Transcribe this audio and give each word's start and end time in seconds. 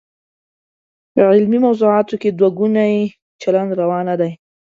په 1.13 1.21
علمي 1.35 1.59
موضوعاتو 1.65 2.15
کې 2.21 2.29
دوه 2.39 2.49
ګونی 2.57 2.95
چلند 3.41 3.71
روا 3.81 3.99
نه 4.09 4.15
دی. 4.19 4.31